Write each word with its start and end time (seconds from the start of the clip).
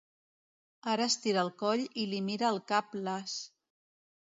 Ara 0.93 1.05
estira 1.13 1.43
el 1.43 1.51
coll 1.59 1.85
i 2.05 2.07
li 2.15 2.23
mira 2.31 2.51
el 2.55 2.59
cap 2.75 3.01
las. 3.11 3.39